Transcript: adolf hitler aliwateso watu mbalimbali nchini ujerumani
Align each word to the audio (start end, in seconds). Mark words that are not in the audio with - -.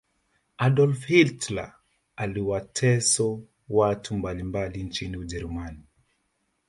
adolf 0.57 1.03
hitler 1.07 1.75
aliwateso 2.15 3.43
watu 3.69 4.17
mbalimbali 4.17 4.83
nchini 4.83 5.17
ujerumani 5.17 5.83